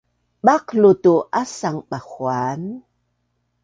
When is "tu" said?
1.03-1.13